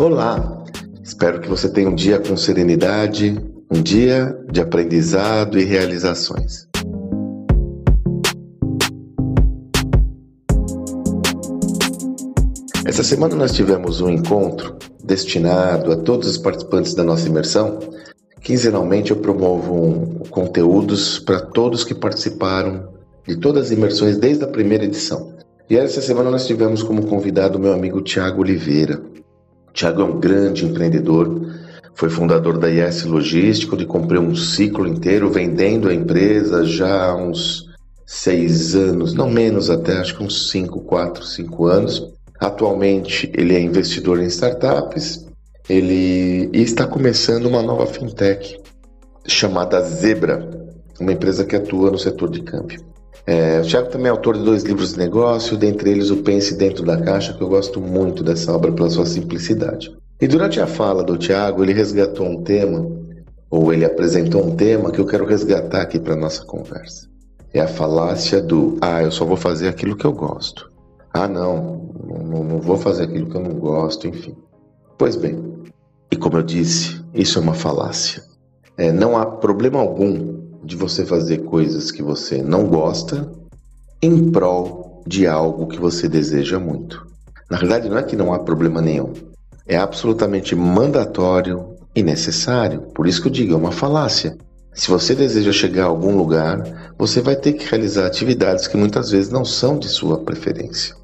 Olá! 0.00 0.62
Espero 1.02 1.40
que 1.40 1.48
você 1.48 1.68
tenha 1.68 1.88
um 1.88 1.94
dia 1.94 2.20
com 2.20 2.36
serenidade, 2.36 3.36
um 3.68 3.82
dia 3.82 4.38
de 4.48 4.60
aprendizado 4.60 5.58
e 5.58 5.64
realizações. 5.64 6.68
Essa 12.86 13.02
semana 13.02 13.34
nós 13.34 13.50
tivemos 13.50 14.00
um 14.00 14.08
encontro 14.08 14.76
destinado 15.02 15.90
a 15.90 15.96
todos 15.96 16.28
os 16.28 16.38
participantes 16.38 16.94
da 16.94 17.02
nossa 17.02 17.26
imersão. 17.26 17.80
Quinzenalmente 18.40 19.10
eu 19.10 19.16
promovo 19.16 20.20
conteúdos 20.30 21.18
para 21.18 21.40
todos 21.40 21.82
que 21.82 21.92
participaram 21.92 22.88
de 23.26 23.34
todas 23.34 23.66
as 23.66 23.72
imersões 23.72 24.16
desde 24.16 24.44
a 24.44 24.48
primeira 24.48 24.84
edição. 24.84 25.34
E 25.68 25.76
essa 25.76 26.00
semana 26.00 26.30
nós 26.30 26.46
tivemos 26.46 26.84
como 26.84 27.04
convidado 27.06 27.58
o 27.58 27.60
meu 27.60 27.72
amigo 27.72 28.00
Tiago 28.00 28.42
Oliveira. 28.42 29.02
Tiago 29.72 30.02
é 30.02 30.04
um 30.04 30.18
grande 30.18 30.64
empreendedor, 30.64 31.40
foi 31.94 32.08
fundador 32.08 32.58
da 32.58 32.70
IS 32.70 33.04
Logístico, 33.04 33.76
de 33.76 33.84
comprei 33.84 34.20
um 34.20 34.34
ciclo 34.34 34.86
inteiro 34.86 35.30
vendendo 35.30 35.88
a 35.88 35.94
empresa 35.94 36.64
já 36.64 37.06
há 37.06 37.16
uns 37.16 37.68
seis 38.06 38.74
anos, 38.74 39.14
não 39.14 39.28
menos 39.28 39.68
até, 39.68 39.98
acho 39.98 40.16
que 40.16 40.22
uns 40.22 40.48
cinco, 40.48 40.80
quatro, 40.80 41.24
cinco 41.24 41.66
anos. 41.66 42.08
Atualmente 42.40 43.30
ele 43.34 43.54
é 43.54 43.60
investidor 43.60 44.20
em 44.20 44.26
startups, 44.26 45.26
ele 45.68 46.48
está 46.52 46.86
começando 46.86 47.46
uma 47.46 47.62
nova 47.62 47.84
fintech 47.86 48.58
chamada 49.26 49.80
Zebra, 49.82 50.48
uma 51.00 51.12
empresa 51.12 51.44
que 51.44 51.56
atua 51.56 51.90
no 51.90 51.98
setor 51.98 52.30
de 52.30 52.42
câmbio. 52.42 52.87
É, 53.28 53.60
o 53.60 53.62
Thiago 53.62 53.90
também 53.90 54.06
é 54.06 54.08
autor 54.08 54.38
de 54.38 54.42
dois 54.42 54.62
livros 54.62 54.94
de 54.94 54.98
negócio, 54.98 55.54
dentre 55.54 55.90
eles 55.90 56.10
o 56.10 56.22
Pense 56.22 56.56
Dentro 56.56 56.82
da 56.82 56.96
Caixa, 56.96 57.34
que 57.34 57.42
eu 57.42 57.48
gosto 57.50 57.78
muito 57.78 58.24
dessa 58.24 58.50
obra 58.54 58.72
pela 58.72 58.88
sua 58.88 59.04
simplicidade. 59.04 59.94
E 60.18 60.26
durante 60.26 60.58
a 60.58 60.66
fala 60.66 61.04
do 61.04 61.18
Tiago, 61.18 61.62
ele 61.62 61.74
resgatou 61.74 62.26
um 62.26 62.42
tema, 62.42 62.90
ou 63.50 63.70
ele 63.70 63.84
apresentou 63.84 64.42
um 64.46 64.56
tema 64.56 64.90
que 64.90 64.98
eu 64.98 65.04
quero 65.04 65.26
resgatar 65.26 65.82
aqui 65.82 65.98
para 65.98 66.16
nossa 66.16 66.42
conversa. 66.42 67.06
É 67.52 67.60
a 67.60 67.68
falácia 67.68 68.40
do 68.40 68.78
ah, 68.80 69.02
eu 69.02 69.12
só 69.12 69.26
vou 69.26 69.36
fazer 69.36 69.68
aquilo 69.68 69.94
que 69.94 70.06
eu 70.06 70.12
gosto. 70.14 70.72
Ah, 71.12 71.28
não, 71.28 71.92
não, 72.02 72.42
não 72.44 72.60
vou 72.60 72.78
fazer 72.78 73.04
aquilo 73.04 73.28
que 73.28 73.36
eu 73.36 73.42
não 73.42 73.56
gosto, 73.56 74.08
enfim. 74.08 74.34
Pois 74.96 75.16
bem, 75.16 75.38
e 76.10 76.16
como 76.16 76.38
eu 76.38 76.42
disse, 76.42 77.04
isso 77.12 77.38
é 77.38 77.42
uma 77.42 77.52
falácia. 77.52 78.22
É, 78.78 78.90
não 78.90 79.18
há 79.18 79.26
problema 79.26 79.78
algum 79.80 80.47
de 80.68 80.76
você 80.76 81.06
fazer 81.06 81.38
coisas 81.38 81.90
que 81.90 82.02
você 82.02 82.42
não 82.42 82.66
gosta 82.66 83.26
em 84.02 84.30
prol 84.30 85.02
de 85.06 85.26
algo 85.26 85.66
que 85.66 85.80
você 85.80 86.06
deseja 86.06 86.58
muito. 86.58 87.06
Na 87.50 87.56
verdade, 87.56 87.88
não 87.88 87.96
é 87.96 88.02
que 88.02 88.14
não 88.14 88.34
há 88.34 88.38
problema 88.38 88.82
nenhum. 88.82 89.14
É 89.66 89.78
absolutamente 89.78 90.54
mandatório 90.54 91.74
e 91.94 92.02
necessário. 92.02 92.82
Por 92.94 93.06
isso 93.06 93.22
que 93.22 93.28
eu 93.28 93.32
digo, 93.32 93.54
é 93.54 93.56
uma 93.56 93.72
falácia. 93.72 94.36
Se 94.74 94.90
você 94.90 95.14
deseja 95.14 95.52
chegar 95.52 95.84
a 95.84 95.88
algum 95.88 96.14
lugar, 96.14 96.92
você 96.98 97.22
vai 97.22 97.34
ter 97.34 97.54
que 97.54 97.66
realizar 97.66 98.06
atividades 98.06 98.66
que 98.66 98.76
muitas 98.76 99.10
vezes 99.10 99.30
não 99.30 99.46
são 99.46 99.78
de 99.78 99.88
sua 99.88 100.18
preferência. 100.18 100.94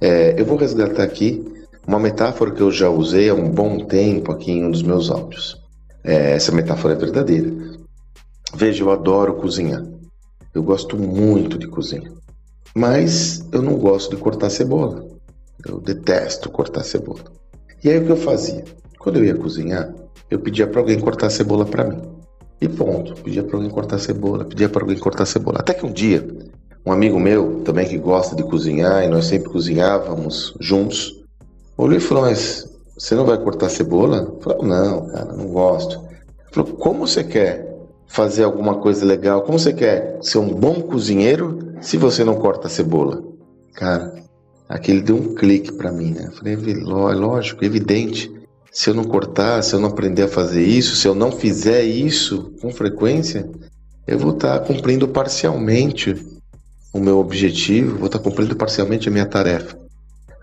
É, 0.00 0.40
eu 0.40 0.46
vou 0.46 0.56
resgatar 0.56 1.02
aqui 1.02 1.44
uma 1.86 2.00
metáfora 2.00 2.50
que 2.50 2.62
eu 2.62 2.70
já 2.70 2.88
usei 2.88 3.28
há 3.28 3.34
um 3.34 3.50
bom 3.50 3.84
tempo 3.84 4.32
aqui 4.32 4.52
em 4.52 4.64
um 4.64 4.70
dos 4.70 4.82
meus 4.82 5.10
áudios. 5.10 5.60
É, 6.02 6.32
essa 6.32 6.50
metáfora 6.50 6.94
é 6.94 6.96
verdadeira. 6.96 7.81
Veja, 8.54 8.84
eu 8.84 8.90
adoro 8.90 9.34
cozinhar. 9.34 9.82
Eu 10.54 10.62
gosto 10.62 10.96
muito 10.96 11.58
de 11.58 11.66
cozinha. 11.66 12.12
Mas 12.74 13.44
eu 13.52 13.62
não 13.62 13.76
gosto 13.76 14.14
de 14.14 14.22
cortar 14.22 14.50
cebola. 14.50 15.06
Eu 15.66 15.80
detesto 15.80 16.50
cortar 16.50 16.84
cebola. 16.84 17.24
E 17.82 17.90
aí 17.90 17.98
o 17.98 18.04
que 18.04 18.12
eu 18.12 18.16
fazia? 18.16 18.64
Quando 18.98 19.16
eu 19.16 19.24
ia 19.24 19.34
cozinhar, 19.34 19.92
eu 20.30 20.38
pedia 20.38 20.66
para 20.66 20.80
alguém 20.80 20.98
cortar 20.98 21.30
cebola 21.30 21.64
para 21.64 21.84
mim. 21.84 22.02
E 22.60 22.68
ponto. 22.68 23.14
Pedia 23.22 23.42
para 23.42 23.56
alguém 23.56 23.70
cortar 23.70 23.98
cebola, 23.98 24.44
pedia 24.44 24.68
para 24.68 24.82
alguém 24.82 24.98
cortar 24.98 25.26
cebola. 25.26 25.58
Até 25.58 25.74
que 25.74 25.84
um 25.84 25.92
dia, 25.92 26.26
um 26.86 26.92
amigo 26.92 27.18
meu, 27.18 27.62
também 27.64 27.88
que 27.88 27.98
gosta 27.98 28.36
de 28.36 28.42
cozinhar, 28.44 29.02
e 29.02 29.08
nós 29.08 29.26
sempre 29.26 29.50
cozinhávamos 29.50 30.54
juntos, 30.60 31.24
olhou 31.76 31.96
e 31.96 32.00
falou: 32.00 32.24
Mas 32.24 32.68
você 32.96 33.14
não 33.14 33.24
vai 33.24 33.36
cortar 33.38 33.68
cebola? 33.68 34.18
Eu 34.18 34.40
falei: 34.40 34.68
Não, 34.68 35.06
cara, 35.08 35.32
não 35.32 35.48
gosto. 35.48 35.96
Ele 35.96 36.52
falou: 36.52 36.72
Como 36.74 37.06
você 37.06 37.24
quer 37.24 37.71
fazer 38.12 38.44
alguma 38.44 38.76
coisa 38.76 39.04
legal. 39.04 39.42
Como 39.42 39.58
você 39.58 39.72
quer 39.72 40.18
ser 40.20 40.38
um 40.38 40.54
bom 40.54 40.82
cozinheiro 40.82 41.74
se 41.80 41.96
você 41.96 42.22
não 42.22 42.36
corta 42.36 42.66
a 42.66 42.70
cebola? 42.70 43.22
Cara, 43.74 44.14
aquele 44.68 45.00
deu 45.00 45.16
um 45.16 45.34
clique 45.34 45.72
para 45.72 45.90
mim, 45.90 46.12
né? 46.12 46.26
Eu 46.26 46.32
falei, 46.32 46.54
é 46.54 47.14
lógico, 47.14 47.64
evidente. 47.64 48.30
Se 48.70 48.90
eu 48.90 48.94
não 48.94 49.04
cortar, 49.04 49.62
se 49.62 49.74
eu 49.74 49.80
não 49.80 49.88
aprender 49.88 50.22
a 50.22 50.28
fazer 50.28 50.62
isso, 50.62 50.94
se 50.94 51.08
eu 51.08 51.14
não 51.14 51.32
fizer 51.32 51.82
isso 51.82 52.52
com 52.60 52.70
frequência, 52.70 53.48
eu 54.06 54.18
vou 54.18 54.32
estar 54.32 54.58
tá 54.58 54.64
cumprindo 54.66 55.08
parcialmente 55.08 56.14
o 56.92 57.00
meu 57.00 57.18
objetivo, 57.18 57.96
vou 57.96 58.06
estar 58.06 58.18
tá 58.18 58.24
cumprindo 58.24 58.54
parcialmente 58.54 59.08
a 59.08 59.12
minha 59.12 59.26
tarefa. 59.26 59.78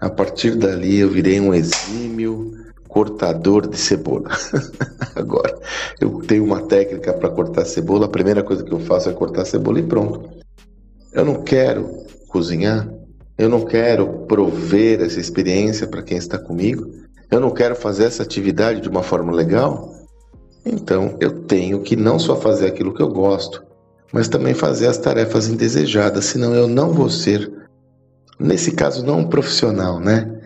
A 0.02 0.10
partir 0.10 0.56
dali 0.56 0.98
eu 0.98 1.10
virei 1.10 1.40
um 1.40 1.54
exímio 1.54 2.52
cortador 2.90 3.68
de 3.68 3.78
cebola. 3.78 4.30
Agora, 5.16 5.58
eu 6.02 6.22
tenho 6.28 6.44
uma 6.44 6.64
técnica 6.64 7.14
para 7.14 7.30
cortar 7.30 7.64
cebola, 7.64 8.08
a 8.08 8.10
primeira 8.10 8.44
coisa 8.44 8.64
que 8.64 8.74
eu 8.74 8.80
faço 8.80 9.10
é 9.10 9.14
cortar 9.14 9.46
cebola 9.46 9.80
e 9.80 9.84
pronto. 9.84 10.28
Eu 11.14 11.24
não 11.24 11.44
quero 11.44 11.88
cozinhar, 12.28 12.90
eu 13.38 13.48
não 13.48 13.62
quero 13.62 14.26
prover 14.28 15.02
essa 15.02 15.20
experiência 15.20 15.88
para 15.88 16.02
quem 16.02 16.18
está 16.18 16.38
comigo, 16.38 16.92
eu 17.32 17.40
não 17.40 17.52
quero 17.52 17.76
fazer 17.76 18.06
essa 18.06 18.24
atividade 18.24 18.82
de 18.82 18.90
uma 18.90 19.04
forma 19.04 19.32
legal. 19.32 19.94
Então, 20.66 21.16
eu 21.22 21.44
tenho 21.44 21.82
que 21.82 21.96
não 21.96 22.18
só 22.20 22.36
fazer 22.36 22.68
aquilo 22.68 22.94
que 22.94 23.02
eu 23.02 23.10
gosto, 23.10 23.64
mas 24.12 24.28
também 24.28 24.54
fazer 24.56 24.88
as 24.88 24.98
tarefas 24.98 25.48
indesejadas, 25.48 26.26
senão 26.26 26.56
eu 26.56 26.68
não 26.68 26.92
vou 26.92 27.10
ser, 27.10 27.52
nesse 28.40 28.72
caso, 28.72 29.06
não 29.06 29.20
um 29.20 29.28
profissional, 29.28 30.00
né? 30.00 30.39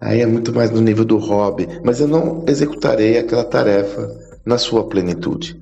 Aí 0.00 0.20
é 0.20 0.26
muito 0.26 0.52
mais 0.54 0.70
no 0.70 0.80
nível 0.80 1.04
do 1.04 1.18
hobby, 1.18 1.68
mas 1.84 2.00
eu 2.00 2.06
não 2.06 2.44
executarei 2.46 3.18
aquela 3.18 3.44
tarefa 3.44 4.08
na 4.44 4.56
sua 4.56 4.88
plenitude. 4.88 5.60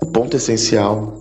O 0.00 0.06
ponto 0.06 0.36
essencial 0.36 1.20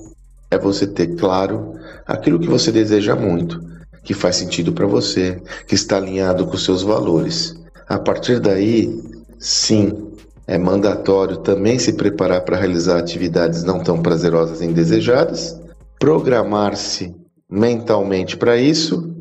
é 0.49 0.57
você 0.57 0.87
ter 0.87 1.15
claro 1.15 1.73
aquilo 2.07 2.39
que 2.39 2.47
você 2.47 2.71
deseja 2.71 3.15
muito, 3.15 3.61
que 4.03 4.13
faz 4.13 4.37
sentido 4.37 4.71
para 4.71 4.87
você, 4.87 5.41
que 5.67 5.75
está 5.75 5.97
alinhado 5.97 6.47
com 6.47 6.57
seus 6.57 6.81
valores. 6.81 7.55
A 7.87 7.99
partir 7.99 8.39
daí, 8.39 8.97
sim, 9.37 10.09
é 10.47 10.57
mandatório 10.57 11.37
também 11.37 11.77
se 11.77 11.93
preparar 11.93 12.41
para 12.41 12.57
realizar 12.57 12.97
atividades 12.97 13.63
não 13.63 13.83
tão 13.83 14.01
prazerosas 14.01 14.61
e 14.61 14.65
indesejadas, 14.65 15.59
programar-se 15.99 17.13
mentalmente 17.47 18.37
para 18.37 18.57
isso 18.57 19.13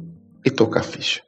e 0.45 0.51
tocar 0.51 0.83
ficha. 0.83 1.28